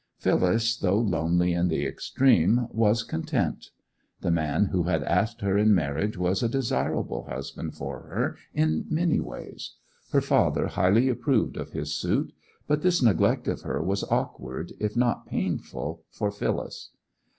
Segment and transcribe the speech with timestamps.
[0.17, 3.67] Phyllis, though lonely in the extreme, was content.
[4.21, 8.87] The man who had asked her in marriage was a desirable husband for her in
[8.89, 9.75] many ways;
[10.11, 12.33] her father highly approved of his suit;
[12.65, 16.89] but this neglect of her was awkward, if not painful, for Phyllis.